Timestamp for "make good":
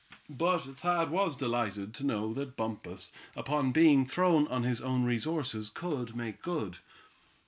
6.15-6.79